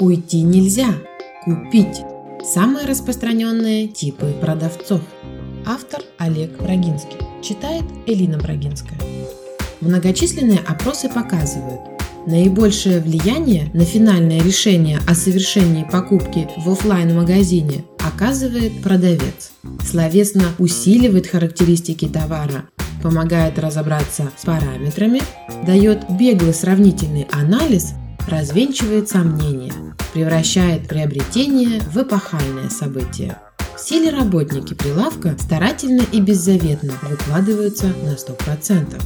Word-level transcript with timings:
Уйти 0.00 0.42
нельзя, 0.42 0.94
купить. 1.44 2.02
Самые 2.42 2.86
распространенные 2.86 3.86
типы 3.88 4.34
продавцов. 4.40 5.00
Автор 5.66 6.00
Олег 6.18 6.58
Брагинский. 6.58 7.18
Читает 7.42 7.84
Элина 8.06 8.38
Брагинская. 8.38 8.98
Многочисленные 9.80 10.58
опросы 10.58 11.08
показывают, 11.08 11.80
наибольшее 12.26 13.00
влияние 13.00 13.70
на 13.72 13.84
финальное 13.84 14.42
решение 14.42 15.00
о 15.06 15.14
совершении 15.14 15.84
покупки 15.84 16.48
в 16.56 16.70
офлайн 16.70 17.14
магазине 17.16 17.84
оказывает 17.98 18.82
продавец. 18.82 19.52
Словесно 19.82 20.44
усиливает 20.58 21.26
характеристики 21.26 22.06
товара, 22.06 22.64
помогает 23.02 23.58
разобраться 23.58 24.30
с 24.36 24.44
параметрами, 24.44 25.22
дает 25.66 26.04
беглый 26.18 26.54
сравнительный 26.54 27.26
анализ, 27.30 27.94
развенчивает 28.28 29.08
сомнения, 29.08 29.72
превращает 30.12 30.88
приобретение 30.88 31.80
в 31.80 31.96
эпохальное 31.96 32.68
событие. 32.68 33.38
Все 33.76 34.10
работники 34.10 34.74
прилавка 34.74 35.36
старательно 35.38 36.02
и 36.12 36.20
беззаветно 36.20 36.92
выкладываются 37.02 37.86
на 37.86 38.14
100%. 38.14 39.02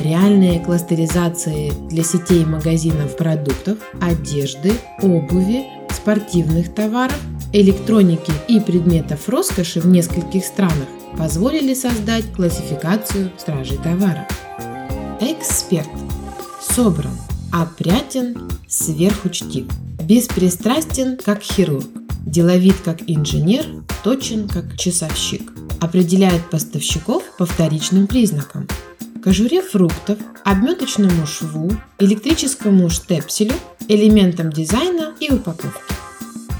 Реальные 0.00 0.60
кластеризации 0.64 1.72
для 1.88 2.02
сетей 2.02 2.44
магазинов 2.44 3.16
продуктов, 3.16 3.78
одежды, 4.00 4.72
обуви, 5.02 5.64
спортивных 5.90 6.74
товаров, 6.74 7.18
электроники 7.52 8.32
и 8.48 8.60
предметов 8.60 9.28
роскоши 9.28 9.80
в 9.80 9.86
нескольких 9.86 10.44
странах 10.44 10.88
позволили 11.16 11.74
создать 11.74 12.32
классификацию 12.32 13.30
стражей 13.38 13.78
товара. 13.78 14.26
Эксперт 15.20 15.88
собран, 16.60 17.16
опрятен, 17.52 18.50
сверхучтив, 18.68 19.66
беспристрастен, 20.02 21.16
как 21.16 21.42
хирург, 21.42 21.86
деловит, 22.24 22.76
как 22.84 22.98
инженер, 23.06 23.64
точен, 24.04 24.48
как 24.48 24.76
часовщик, 24.76 25.52
определяет 25.80 26.48
поставщиков 26.50 27.22
по 27.38 27.46
вторичным 27.46 28.06
признакам, 28.06 28.68
кожуре 29.22 29.62
фруктов, 29.62 30.18
обметочному 30.44 31.26
шву, 31.26 31.70
электрическому 31.98 32.88
штепселю, 32.88 33.54
элементам 33.88 34.50
дизайна 34.50 35.14
и 35.20 35.32
упаковки. 35.32 35.80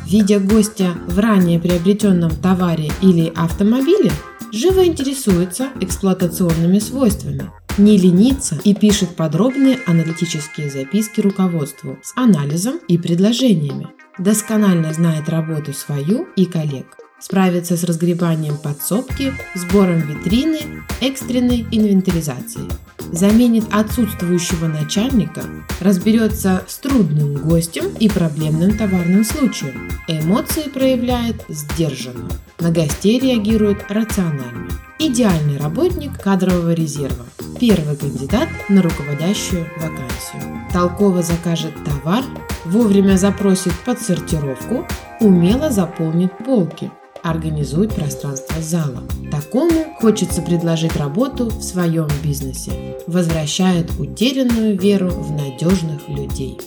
Видя 0.07 0.41
гостя 0.41 0.95
в 1.07 1.19
ранее 1.19 1.61
приобретенном 1.61 2.33
товаре 2.33 2.91
или 3.01 3.33
автомобиле, 3.37 4.11
живо 4.53 4.85
интересуется 4.85 5.69
эксплуатационными 5.81 6.81
свойствами, 6.81 7.51
не 7.81 7.99
ленится 7.99 8.59
и 8.63 8.75
пишет 8.75 9.17
подробные 9.17 9.79
аналитические 9.87 10.71
записки 10.71 11.21
руководству 11.21 11.99
с 12.03 12.13
анализом 12.17 12.77
и 12.89 12.99
предложениями. 12.99 13.89
Досконально 14.19 14.93
знает 14.93 15.29
работу 15.29 15.73
свою 15.73 16.29
и 16.37 16.45
коллег. 16.45 16.97
Справится 17.19 17.77
с 17.77 17.85
разгребанием 17.85 18.57
подсобки, 18.57 19.33
сбором 19.55 20.01
витрины, 20.01 20.85
экстренной 21.01 21.67
инвентаризацией 21.71 22.69
заменит 23.13 23.65
отсутствующего 23.73 24.67
начальника, 24.67 25.43
разберется 25.81 26.65
с 26.69 26.79
трудным 26.79 27.35
гостем 27.35 27.87
и 27.99 28.09
проблемным 28.09 28.77
товарным 28.77 29.25
случаем. 29.25 29.91
Эмоции 30.07 30.69
проявляет 30.69 31.45
сдержанно, 31.49 32.29
на 32.59 32.71
гостей 32.71 33.19
реагирует 33.19 33.91
рационально. 33.91 34.69
Идеальный 35.03 35.57
работник 35.57 36.21
кадрового 36.23 36.73
резерва. 36.75 37.25
Первый 37.59 37.97
кандидат 37.97 38.49
на 38.69 38.83
руководящую 38.83 39.67
вакансию. 39.77 40.63
Толково 40.73 41.23
закажет 41.23 41.73
товар, 41.85 42.23
вовремя 42.67 43.17
запросит 43.17 43.73
подсортировку, 43.87 44.87
умело 45.21 45.71
заполнит 45.71 46.37
полки– 46.45 46.91
организует 47.23 47.95
пространство 47.95 48.61
зала. 48.63 49.03
Такому 49.31 49.95
хочется 49.99 50.43
предложить 50.43 50.97
работу 50.97 51.47
в 51.47 51.63
своем 51.63 52.09
бизнесе. 52.23 52.99
Возвращает 53.07 53.91
утерянную 53.99 54.79
веру 54.79 55.11
в 55.11 55.31
надежных 55.33 56.09
людей. 56.09 56.59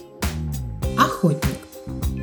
Охотник. 0.97 1.59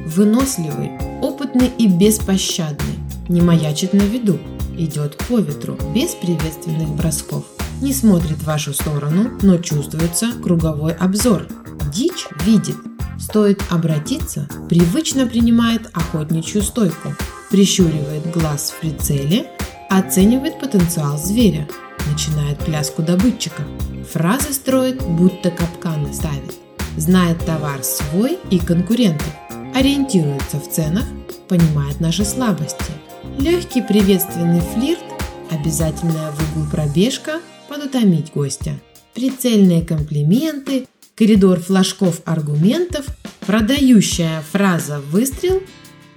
Выносливый, 0.07 0.91
опытный 1.23 1.71
и 1.79 1.87
беспощадный. 1.87 2.99
Не 3.29 3.43
маячит 3.43 3.93
на 3.93 4.03
виду. 4.03 4.39
Идет 4.81 5.17
по 5.29 5.39
ветру, 5.39 5.79
без 5.95 6.15
приветственных 6.15 6.89
бросков. 6.89 7.45
Не 7.81 7.93
смотрит 7.93 8.39
в 8.39 8.45
вашу 8.45 8.73
сторону, 8.73 9.31
но 9.43 9.59
чувствуется 9.59 10.33
круговой 10.43 10.93
обзор. 10.95 11.47
Дичь 11.93 12.27
видит. 12.45 12.77
Стоит 13.19 13.63
обратиться, 13.71 14.49
привычно 14.69 15.27
принимает 15.27 15.91
охотничью 15.93 16.63
стойку 16.63 17.15
прищуривает 17.51 18.31
глаз 18.31 18.71
в 18.71 18.81
прицеле, 18.81 19.51
оценивает 19.91 20.61
потенциал 20.61 21.19
зверя, 21.19 21.69
начинает 22.11 22.59
пляску 22.59 23.03
добытчика. 23.03 23.65
Фразы 24.13 24.53
строит, 24.53 25.03
будто 25.03 25.51
капканы 25.51 26.13
ставит. 26.15 26.55
Знает 26.97 27.45
товар 27.45 27.83
свой 27.83 28.39
и 28.51 28.59
конкурентов, 28.59 29.33
ориентируется 29.75 30.59
в 30.59 30.71
ценах, 30.71 31.05
понимает 31.49 32.01
наши 32.01 32.25
слабости. 32.25 32.93
Легкий 33.39 33.83
приветственный 33.83 34.61
флирт, 34.61 35.05
обязательная 35.51 36.31
в 36.33 36.57
угол 36.57 36.71
пробежка, 36.71 37.41
подутомить 37.69 38.33
гостя. 38.33 38.79
Прицельные 39.15 39.83
комплименты, 39.83 40.87
коридор 41.15 41.61
флажков 41.61 42.21
аргументов, 42.25 43.07
продающая 43.47 44.43
фраза 44.53 45.01
«выстрел» 45.01 45.63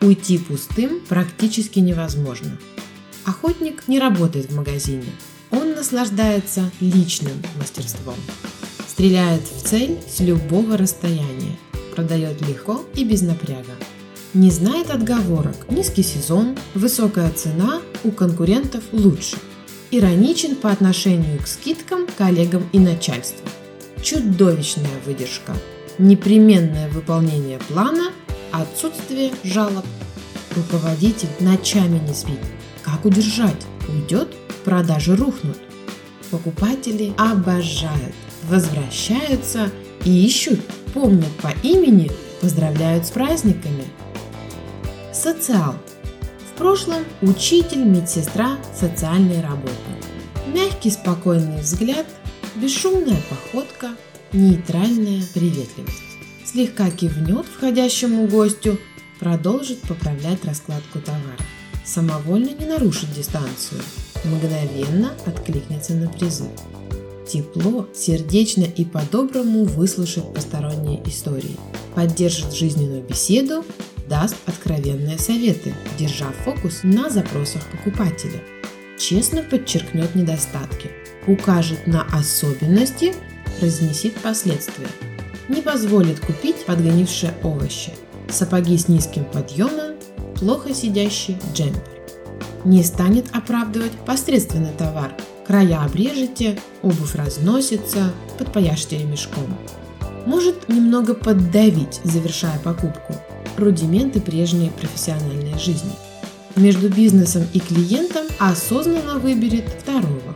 Уйти 0.04 0.38
пустым 0.38 1.00
практически 1.08 1.80
невозможно. 1.80 2.60
Охотник 3.24 3.88
не 3.88 4.00
работает 4.00 4.52
в 4.52 4.56
магазине. 4.56 5.06
Он 5.50 5.76
наслаждается 5.76 6.70
личным 6.82 7.32
мастерством. 7.58 8.18
Стреляет 8.86 9.44
в 9.44 9.64
цель 9.66 9.98
с 10.06 10.20
любого 10.20 10.76
расстояния. 10.76 11.58
Продает 11.96 12.42
легко 12.42 12.82
и 12.96 13.06
без 13.06 13.22
напряга. 13.22 13.72
Не 14.34 14.50
знает 14.50 14.90
отговорок. 14.90 15.56
Низкий 15.70 16.04
сезон, 16.04 16.58
высокая 16.74 17.30
цена, 17.32 17.82
у 18.04 18.12
конкурентов 18.12 18.84
лучше. 18.92 19.38
Ироничен 19.92 20.56
по 20.56 20.72
отношению 20.72 21.40
к 21.40 21.48
скидкам, 21.48 22.08
коллегам 22.18 22.68
и 22.72 22.80
начальству. 22.80 23.48
Чудовищная 24.02 25.00
выдержка. 25.06 25.54
Непременное 25.98 26.90
выполнение 26.90 27.60
плана– 27.60 28.12
Отсутствие 28.54 29.32
жалоб. 29.44 29.84
Руководитель 30.56 31.30
ночами 31.40 31.98
не 32.08 32.14
спит. 32.14 32.38
Как 32.84 33.04
удержать? 33.04 33.66
Уйдет, 33.90 34.32
продажи 34.64 35.16
рухнут. 35.16 35.58
Покупатели 36.30 37.16
обожают, 37.18 38.14
возвращаются 38.44 39.72
и 40.06 40.24
ищут, 40.28 40.60
помнят 40.94 41.32
по 41.42 41.52
имени, 41.64 42.12
поздравляют 42.42 43.08
с 43.08 43.10
праздниками. 43.10 43.86
Социал. 45.24 45.76
В 46.52 46.58
прошлом 46.58 47.06
учитель, 47.22 47.86
медсестра, 47.86 48.58
социальный 48.78 49.42
работник. 49.42 49.78
Мягкий 50.54 50.90
спокойный 50.90 51.62
взгляд, 51.62 52.06
бесшумная 52.56 53.22
походка, 53.30 53.92
нейтральная 54.34 55.24
приветливость 55.34 56.04
слегка 56.54 56.92
кивнет 56.92 57.46
входящему 57.46 58.28
гостю, 58.28 58.80
продолжит 59.20 59.80
поправлять 59.82 60.46
раскладку 60.46 61.00
товара. 61.00 61.38
Самовольно 61.84 62.52
не 62.52 62.66
нарушит 62.66 63.12
дистанцию, 63.14 63.82
мгновенно 64.24 65.14
откликнется 65.26 65.96
на 65.96 66.10
призыв. 66.10 66.52
Тепло, 67.28 67.88
сердечно 67.96 68.64
и 68.64 68.86
по-доброму 68.86 69.64
выслушает 69.64 70.34
посторонние 70.34 71.02
истории, 71.08 71.58
поддержит 71.96 72.54
жизненную 72.54 73.02
беседу, 73.02 73.66
даст 74.08 74.36
откровенные 74.46 75.18
советы, 75.18 75.74
держа 75.98 76.32
фокус 76.44 76.82
на 76.84 77.10
запросах 77.10 77.64
покупателя. 77.70 78.42
Честно 79.00 79.42
подчеркнет 79.44 80.16
недостатки, 80.16 80.92
укажет 81.28 81.88
на 81.88 82.04
особенности, 82.14 83.14
разнесит 83.62 84.14
последствия– 84.16 84.88
не 85.50 85.62
позволит 85.62 86.20
купить 86.20 86.66
подгонившие 86.66 87.34
овощи, 87.44 87.92
сапоги 88.30 88.78
с 88.78 88.88
низким 88.88 89.26
подъемом, 89.26 89.96
плохо 90.36 90.74
сидящий 90.74 91.38
джемпер. 91.54 91.82
Не 92.64 92.82
станет 92.84 93.26
оправдывать 93.36 93.92
посредственный 94.06 94.72
товар. 94.72 95.14
Края 95.46 95.84
обрежете, 95.84 96.58
обувь 96.82 97.16
разносится, 97.16 98.14
подпояжьте 98.38 99.00
ремешком. 99.00 99.58
Может 100.26 100.70
немного 100.70 101.14
поддавить, 101.14 102.00
завершая 102.06 102.58
покупку. 102.60 103.14
Рудименты 103.58 104.20
прежней 104.20 104.72
профессиональной 104.72 105.58
жизни. 105.60 105.92
Между 106.56 106.90
бизнесом 106.90 107.46
и 107.54 107.60
клиентом 107.60 108.26
осознанно 108.40 109.20
выберет 109.20 109.66
второго. 109.70 110.36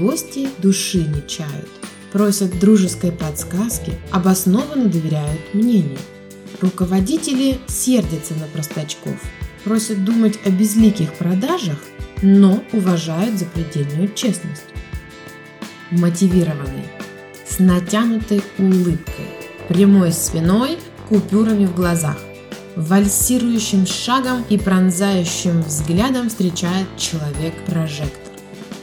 Гости 0.00 0.48
души 0.58 0.98
не 0.98 1.26
чают, 1.28 1.68
просят 2.12 2.58
дружеской 2.58 3.12
подсказки, 3.12 3.92
обоснованно 4.10 4.86
доверяют 4.86 5.40
мнению. 5.52 5.98
Руководители 6.60 7.58
сердятся 7.66 8.34
на 8.34 8.46
простачков, 8.46 9.20
просят 9.64 10.04
думать 10.04 10.38
о 10.46 10.50
безликих 10.50 11.12
продажах, 11.14 11.78
но 12.22 12.64
уважают 12.72 13.38
запредельную 13.38 14.12
честность. 14.14 14.64
Мотивированный, 15.90 16.86
с 17.46 17.58
натянутой 17.58 18.42
улыбкой, 18.58 19.26
прямой 19.68 20.12
спиной, 20.12 20.78
купюрами 21.14 21.66
в 21.66 21.76
глазах, 21.76 22.16
вальсирующим 22.74 23.86
шагом 23.86 24.44
и 24.48 24.58
пронзающим 24.58 25.62
взглядом 25.62 26.28
встречает 26.28 26.88
человек-прожектор. 26.98 28.32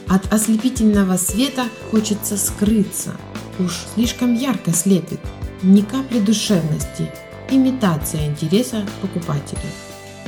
От 0.08 0.32
ослепительного 0.32 1.18
света 1.18 1.64
хочется 1.90 2.38
скрыться, 2.38 3.10
уж 3.58 3.72
слишком 3.94 4.34
ярко 4.34 4.72
слепит, 4.72 5.20
ни 5.62 5.82
капли 5.82 6.20
душевности, 6.20 7.10
имитация 7.50 8.28
интереса 8.28 8.86
покупателей. 9.02 9.60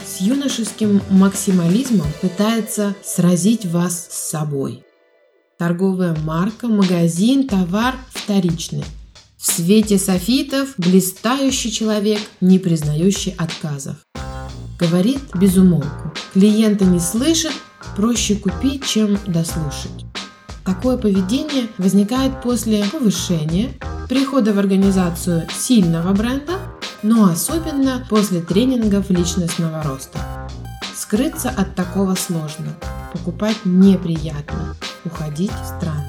С 0.07 0.21
юношеским 0.21 1.01
максимализмом 1.09 2.09
пытается 2.21 2.95
сразить 3.03 3.65
вас 3.65 4.09
с 4.11 4.31
собой. 4.31 4.85
Торговая 5.57 6.15
марка, 6.23 6.69
магазин, 6.69 7.49
товар 7.49 7.95
вторичный. 8.11 8.85
В 9.45 9.53
свете 9.53 9.99
софитов 9.99 10.71
блистающий 10.79 11.71
человек, 11.71 12.19
не 12.41 12.59
признающий 12.59 13.35
отказов. 13.37 13.97
Говорит 14.81 15.21
без 15.35 15.59
умолку. 15.59 16.15
Клиента 16.33 16.87
не 16.87 16.99
слышит, 16.99 17.53
проще 17.95 18.37
купить, 18.37 18.87
чем 18.87 19.19
дослушать. 19.27 20.07
Такое 20.65 20.97
поведение 20.97 21.69
возникает 21.77 22.41
после 22.43 22.87
повышения, 22.87 23.75
прихода 24.09 24.55
в 24.55 24.59
организацию 24.59 25.47
сильного 25.55 26.15
бренда 26.15 26.59
но 27.03 27.29
особенно 27.29 28.03
после 28.09 28.41
тренингов 28.41 29.11
личностного 29.11 29.83
роста. 29.83 30.19
Скрыться 30.97 31.51
от 31.51 31.75
такого 31.75 32.15
сложно, 32.15 32.75
покупать 33.13 33.59
неприятно, 33.67 34.75
уходить 35.05 35.53
странно. 35.77 36.04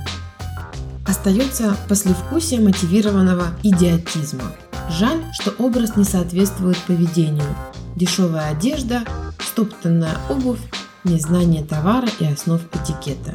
Остается 1.26 1.76
послевкусие 1.90 2.60
мотивированного 2.60 3.48
идиотизма. 3.64 4.56
Жаль, 4.92 5.24
что 5.34 5.56
образ 5.58 5.96
не 5.96 6.04
соответствует 6.04 6.78
поведению. 6.86 7.48
Дешевая 7.96 8.52
одежда, 8.52 9.02
стоптанная 9.40 10.20
обувь, 10.30 10.60
незнание 11.04 11.64
товара 11.64 12.08
и 12.20 12.26
основ 12.26 12.62
этикета. 12.76 13.34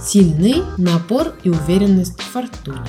Сильный 0.00 0.64
напор 0.78 1.32
и 1.44 1.50
уверенность 1.50 2.20
в 2.20 2.24
фортуне. 2.24 2.80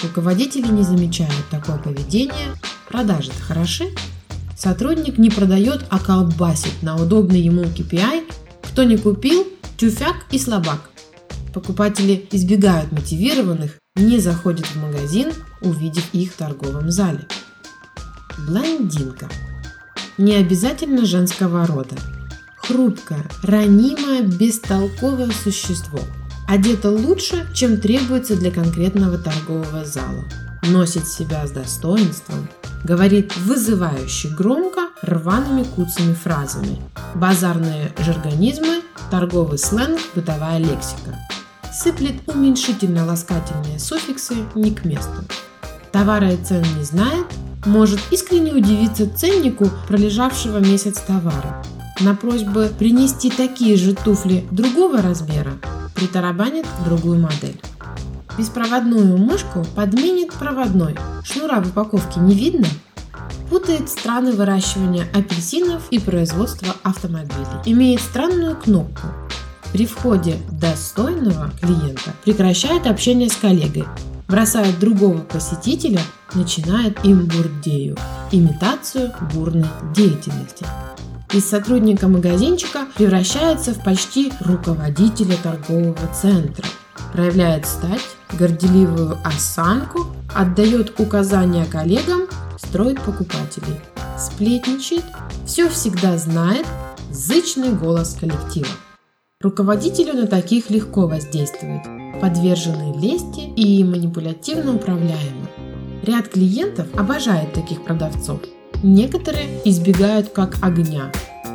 Руководители 0.00 0.68
не 0.68 0.84
замечают 0.84 1.48
такое 1.50 1.78
поведение 1.78 2.54
Продажи-то 2.88 3.42
хороши. 3.42 3.86
Сотрудник 4.56 5.18
не 5.18 5.28
продает, 5.28 5.84
а 5.90 5.98
колбасит 5.98 6.84
на 6.84 6.94
удобный 6.94 7.40
ему 7.40 7.62
KPI. 7.62 8.30
Кто 8.62 8.84
не 8.84 8.96
купил, 8.96 9.44
тюфяк 9.76 10.14
и 10.30 10.38
слабак. 10.38 10.91
Покупатели 11.52 12.26
избегают 12.30 12.92
мотивированных, 12.92 13.78
не 13.96 14.20
заходят 14.20 14.66
в 14.66 14.76
магазин, 14.76 15.32
увидев 15.60 16.04
их 16.12 16.32
в 16.32 16.36
торговом 16.36 16.90
зале. 16.90 17.26
Блондинка. 18.48 19.28
Не 20.16 20.34
обязательно 20.36 21.04
женского 21.04 21.66
рода. 21.66 21.96
Хрупкое, 22.56 23.24
ранимое, 23.42 24.22
бестолковое 24.22 25.30
существо. 25.30 26.00
Одета 26.48 26.90
лучше, 26.90 27.46
чем 27.54 27.80
требуется 27.80 28.36
для 28.36 28.50
конкретного 28.50 29.18
торгового 29.18 29.84
зала. 29.84 30.24
Носит 30.62 31.06
себя 31.08 31.46
с 31.46 31.50
достоинством, 31.50 32.48
Говорит 32.84 33.36
вызывающе 33.36 34.28
громко, 34.30 34.88
рваными 35.02 35.62
куцами 35.62 36.14
фразами. 36.14 36.82
Базарные 37.14 37.92
жаргонизмы, 37.98 38.82
торговый 39.08 39.58
сленг, 39.58 40.00
бытовая 40.16 40.58
лексика. 40.58 41.16
Сыплет 41.72 42.14
уменьшительно-ласкательные 42.26 43.78
суффиксы 43.78 44.34
не 44.54 44.72
к 44.72 44.84
месту. 44.84 45.24
Товара 45.90 46.32
и 46.32 46.36
цен 46.36 46.64
не 46.76 46.84
знает, 46.84 47.26
может 47.64 48.00
искренне 48.10 48.52
удивиться 48.52 49.08
ценнику 49.08 49.70
пролежавшего 49.88 50.58
месяц 50.58 51.00
товара. 51.00 51.64
На 52.00 52.14
просьбы 52.14 52.70
принести 52.78 53.30
такие 53.30 53.76
же 53.76 53.94
туфли 53.94 54.46
другого 54.50 55.00
размера 55.00 55.52
притарабанит 56.02 56.66
другую 56.84 57.20
модель. 57.20 57.60
Беспроводную 58.36 59.16
мышку 59.18 59.64
подменит 59.76 60.32
проводной. 60.32 60.96
Шнура 61.22 61.60
в 61.60 61.68
упаковке 61.68 62.18
не 62.18 62.34
видно? 62.34 62.66
Путает 63.50 63.88
страны 63.88 64.32
выращивания 64.32 65.06
апельсинов 65.14 65.84
и 65.90 66.00
производства 66.00 66.74
автомобилей. 66.82 67.46
Имеет 67.66 68.00
странную 68.00 68.56
кнопку. 68.56 69.06
При 69.72 69.86
входе 69.86 70.36
достойного 70.50 71.50
клиента 71.60 72.12
прекращает 72.24 72.86
общение 72.86 73.28
с 73.28 73.36
коллегой, 73.36 73.84
бросает 74.28 74.78
другого 74.78 75.18
посетителя, 75.18 76.00
начинает 76.34 77.04
им 77.04 77.26
бурдею, 77.26 77.96
имитацию 78.30 79.12
бурной 79.34 79.66
деятельности. 79.94 80.66
Из 81.32 81.48
сотрудника 81.48 82.08
магазинчика 82.08 82.86
превращается 82.94 83.72
в 83.72 83.82
почти 83.82 84.32
руководителя 84.40 85.36
торгового 85.42 85.96
центра– 86.14 86.66
проявляет 87.12 87.66
стать, 87.66 88.00
горделивую 88.32 89.18
осанку, 89.24 90.06
отдает 90.34 90.98
указания 90.98 91.64
коллегам, 91.66 92.22
строит 92.56 93.00
покупателей, 93.02 93.80
сплетничает, 94.18 95.04
все 95.46 95.68
всегда 95.68 96.16
знает, 96.16 96.66
зычный 97.10 97.72
голос 97.72 98.16
коллектива. 98.18 98.68
Руководителю 99.42 100.14
на 100.14 100.28
таких 100.28 100.70
легко 100.70 101.08
воздействует, 101.08 101.82
подвержены 102.20 102.94
лести 102.96 103.40
и 103.40 103.82
манипулятивно 103.82 104.76
управляемы. 104.76 105.48
Ряд 106.04 106.28
клиентов 106.28 106.86
обожает 106.94 107.52
таких 107.52 107.82
продавцов. 107.82 108.40
Некоторые 108.84 109.48
избегают 109.64 110.28
как 110.28 110.58
огня, 110.62 111.10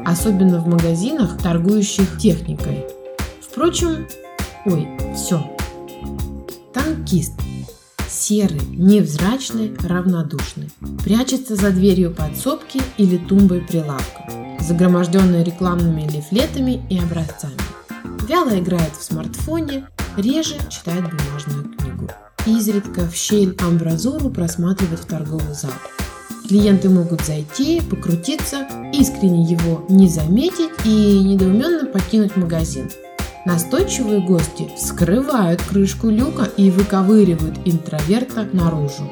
особенно 0.06 0.60
в 0.60 0.68
магазинах, 0.68 1.42
торгующих 1.42 2.18
техникой. 2.18 2.84
Впрочем, 3.39 4.06
Ой, 4.66 4.86
все. 5.16 5.42
Танкист. 6.74 7.40
Серый, 8.10 8.66
невзрачный, 8.68 9.74
равнодушный. 9.81 10.69
Прячется 11.06 11.56
за 11.56 11.72
дверью 11.72 12.12
подсобки 12.12 12.81
или 12.98 13.16
тумбой 13.16 13.62
прилавка, 13.62 14.30
загроможденной 14.59 15.45
рекламными 15.45 16.02
лифлетами 16.02 16.85
и 16.90 17.00
образцами. 17.00 17.77
Вяло 18.28 18.60
играет 18.60 18.96
в 18.98 19.04
смартфоне, 19.04 19.88
реже 20.18 20.56
читает 20.69 21.04
бумажную 21.04 21.76
книгу. 21.76 22.10
Изредка 22.46 23.02
в 23.02 23.16
щель 23.16 23.56
амбразуру 23.60 24.30
просматривает 24.30 25.00
в 25.00 25.06
торговый 25.06 25.54
зал. 25.54 25.72
Клиенты 26.48 26.90
могут 26.90 27.22
зайти, 27.22 27.81
покрутиться, 27.81 28.68
искренне 28.94 29.44
его 29.44 29.86
не 29.90 30.07
заметить 30.07 30.72
и 30.86 31.19
недоуменно 31.24 31.86
покинуть 31.88 32.36
магазин– 32.38 32.90
Настойчивые 33.48 34.19
гости 34.19 34.69
вскрывают 34.76 35.62
крышку 35.62 36.10
люка 36.10 36.44
и 36.57 36.69
выковыривают 36.69 37.57
интроверта 37.64 38.46
наружу. 38.52 39.10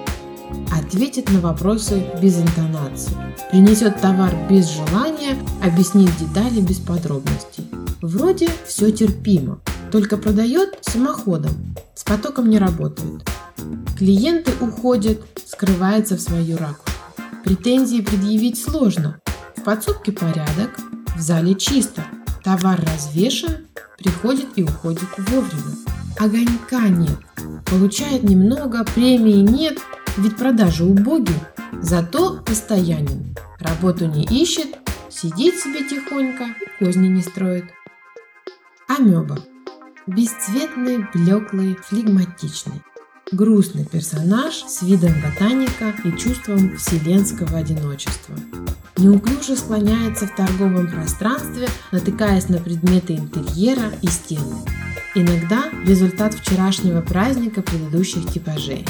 Ответит 0.77 1.31
на 1.31 1.39
вопросы 1.39 2.03
без 2.21 2.37
интонации. 2.37 3.15
Принесет 3.49 4.01
товар 4.01 4.33
без 4.49 4.69
желания, 4.69 5.37
объяснит 5.63 6.11
детали 6.17 6.59
без 6.59 6.79
подробностей. 6.79 7.64
Вроде 8.05 8.47
все 8.67 8.91
терпимо, 8.91 9.61
только 9.91 10.17
продает 10.17 10.77
самоходом, 10.81 11.75
с 11.95 12.03
потоком 12.03 12.51
не 12.51 12.59
работает. 12.59 13.27
Клиенты 13.97 14.51
уходят, 14.61 15.21
скрывается 15.47 16.15
в 16.15 16.21
свою 16.21 16.55
ракушку. 16.57 16.91
Претензии 17.43 18.01
предъявить 18.01 18.61
сложно. 18.61 19.19
В 19.55 19.63
подсобке 19.63 20.11
порядок, 20.11 20.77
в 21.15 21.19
зале 21.19 21.55
чисто, 21.55 22.03
товар 22.43 22.79
развешен, 22.79 23.65
приходит 23.97 24.49
и 24.55 24.61
уходит 24.61 25.09
вовремя. 25.17 25.75
Огонька 26.19 26.87
нет, 26.89 27.17
получает 27.65 28.21
немного, 28.21 28.85
премии 28.85 29.41
нет, 29.41 29.79
ведь 30.17 30.37
продажи 30.37 30.83
убогие, 30.83 31.39
зато 31.81 32.39
постоянен. 32.45 33.35
Работу 33.57 34.05
не 34.05 34.25
ищет, 34.25 34.77
сидит 35.09 35.55
себе 35.55 35.89
тихонько, 35.89 36.45
козни 36.77 37.07
не 37.07 37.23
строит. 37.23 37.65
Амеба. 38.97 39.39
Бесцветный, 40.07 41.05
блеклый, 41.13 41.75
флегматичный. 41.83 42.81
Грустный 43.31 43.83
персонаж 43.83 44.53
с 44.53 44.83
видом 44.83 45.11
ботаника 45.21 45.93
и 46.05 46.11
чувством 46.17 46.77
вселенского 46.77 47.57
одиночества 47.57 48.35
неуклюже 48.97 49.57
склоняется 49.57 50.27
в 50.27 50.35
торговом 50.35 50.87
пространстве, 50.87 51.67
натыкаясь 51.91 52.47
на 52.47 52.59
предметы 52.59 53.15
интерьера 53.15 53.91
и 54.01 54.07
стены. 54.07 54.55
Иногда 55.13 55.65
результат 55.85 56.33
вчерашнего 56.33 57.01
праздника 57.01 57.61
предыдущих 57.61 58.31
типажей. 58.31 58.87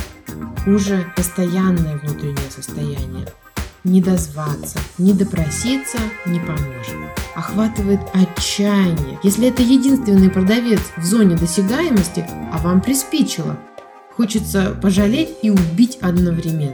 Хуже 0.65 1.11
постоянное 1.15 1.97
внутреннее 1.97 2.51
состояние. 2.51 3.27
Не 3.83 4.01
дозваться, 4.01 4.77
не 4.99 5.13
допроситься 5.13 5.97
не 6.27 6.39
поможет. 6.39 7.24
Охватывает 7.47 7.99
отчаяние, 8.11 9.19
если 9.21 9.49
это 9.49 9.61
единственный 9.61 10.31
продавец 10.31 10.79
в 10.97 11.05
зоне 11.05 11.35
досягаемости, 11.35 12.27
а 12.51 12.57
вам 12.57 12.81
приспичило. 12.81 13.59
Хочется 14.17 14.75
пожалеть 14.81 15.29
и 15.43 15.51
убить 15.51 15.99
одновременно. 16.01 16.73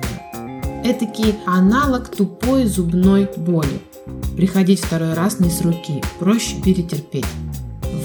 Этакий 0.86 1.36
аналог 1.46 2.08
тупой 2.08 2.66
зубной 2.68 3.30
боли. 3.36 3.82
Приходить 4.38 4.80
второй 4.80 5.14
раз 5.14 5.42
не 5.42 5.50
с 5.50 5.62
руки, 5.62 6.02
проще 6.20 6.62
перетерпеть. 6.62 7.26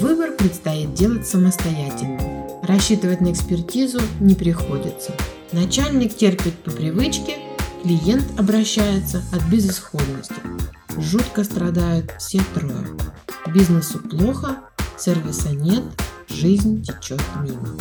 Выбор 0.01 0.31
предстоит 0.31 0.93
делать 0.93 1.25
самостоятельно. 1.25 2.19
Рассчитывать 2.63 3.21
на 3.21 3.31
экспертизу 3.31 4.01
не 4.19 4.35
приходится. 4.35 5.13
Начальник 5.53 6.17
терпит 6.17 6.55
по 6.55 6.71
привычке, 6.71 7.37
клиент 7.81 8.25
обращается 8.37 9.23
от 9.31 9.41
безысходности. 9.49 10.35
Жутко 10.97 11.43
страдают 11.43 12.11
все 12.17 12.41
трое. 12.55 12.87
Бизнесу 13.53 13.99
плохо, 13.99 14.57
сервиса 14.97 15.49
нет, 15.49 15.83
жизнь 16.27 16.83
течет 16.83 17.21
мимо. 17.43 17.77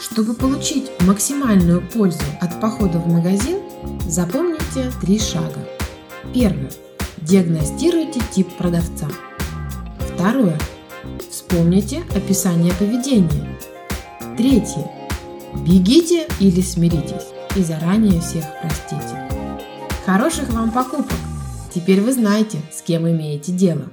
Чтобы 0.00 0.34
получить 0.34 0.90
максимальную 1.00 1.82
пользу 1.90 2.22
от 2.40 2.60
похода 2.60 2.98
в 2.98 3.08
магазин, 3.08 3.58
запомните 4.08 4.92
три 5.00 5.18
шага. 5.18 5.66
Первое. 6.32 6.70
Диагностируйте 7.18 8.20
тип 8.32 8.48
продавца. 8.56 9.08
Второе. 9.98 10.58
Вспомните 11.30 12.04
описание 12.14 12.72
поведения. 12.74 13.58
Третье. 14.36 14.88
Бегите 15.66 16.28
или 16.38 16.60
смиритесь 16.60 17.26
и 17.56 17.62
заранее 17.64 18.20
всех 18.20 18.44
простите. 18.62 19.28
Хороших 20.06 20.48
вам 20.50 20.70
покупок! 20.70 21.27
Теперь 21.78 22.00
вы 22.00 22.12
знаете, 22.12 22.58
с 22.72 22.82
кем 22.82 23.08
имеете 23.08 23.52
дело. 23.52 23.92